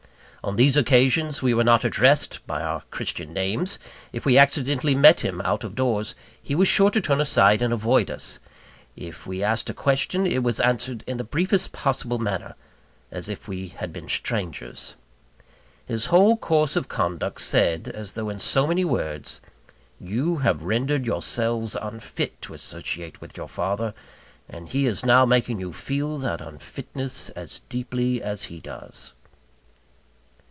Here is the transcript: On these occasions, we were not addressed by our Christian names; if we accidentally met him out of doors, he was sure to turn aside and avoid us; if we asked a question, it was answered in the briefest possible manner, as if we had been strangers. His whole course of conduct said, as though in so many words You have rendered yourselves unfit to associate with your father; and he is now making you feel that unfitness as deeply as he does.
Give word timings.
On 0.43 0.55
these 0.55 0.75
occasions, 0.75 1.43
we 1.43 1.53
were 1.53 1.63
not 1.63 1.85
addressed 1.85 2.39
by 2.47 2.61
our 2.63 2.81
Christian 2.89 3.31
names; 3.31 3.77
if 4.11 4.25
we 4.25 4.39
accidentally 4.39 4.95
met 4.95 5.19
him 5.19 5.39
out 5.41 5.63
of 5.63 5.75
doors, 5.75 6.15
he 6.41 6.55
was 6.55 6.67
sure 6.67 6.89
to 6.89 6.99
turn 6.99 7.21
aside 7.21 7.61
and 7.61 7.71
avoid 7.71 8.09
us; 8.09 8.39
if 8.95 9.27
we 9.27 9.43
asked 9.43 9.69
a 9.69 9.73
question, 9.75 10.25
it 10.25 10.41
was 10.41 10.59
answered 10.59 11.03
in 11.05 11.17
the 11.17 11.23
briefest 11.23 11.73
possible 11.73 12.17
manner, 12.17 12.55
as 13.11 13.29
if 13.29 13.47
we 13.47 13.67
had 13.67 13.93
been 13.93 14.07
strangers. 14.07 14.95
His 15.85 16.07
whole 16.07 16.35
course 16.35 16.75
of 16.75 16.87
conduct 16.87 17.39
said, 17.39 17.87
as 17.89 18.13
though 18.13 18.29
in 18.29 18.39
so 18.39 18.65
many 18.65 18.83
words 18.83 19.41
You 19.99 20.37
have 20.37 20.63
rendered 20.63 21.05
yourselves 21.05 21.77
unfit 21.79 22.41
to 22.41 22.55
associate 22.55 23.21
with 23.21 23.37
your 23.37 23.47
father; 23.47 23.93
and 24.49 24.69
he 24.69 24.87
is 24.87 25.05
now 25.05 25.23
making 25.23 25.59
you 25.59 25.71
feel 25.71 26.17
that 26.17 26.41
unfitness 26.41 27.29
as 27.35 27.59
deeply 27.69 28.23
as 28.23 28.45
he 28.45 28.59
does. 28.59 29.13